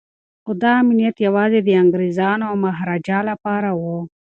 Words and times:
خو 0.43 0.51
دا 0.63 0.71
امنیت 0.83 1.15
یوازې 1.27 1.59
د 1.63 1.69
انګریزانو 1.83 2.43
او 2.49 2.55
مهاراجا 2.65 3.19
لپاره 3.29 3.69
و. 3.79 3.81